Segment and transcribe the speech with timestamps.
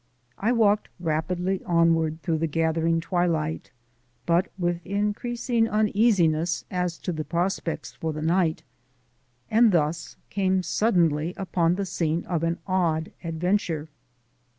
[0.39, 3.69] I walked rapidly onward through the gathering twilight,
[4.25, 8.63] but with increasing uneasiness as to the prospects for the night,
[9.51, 13.89] and thus came suddenly upon the scene of an odd adventure.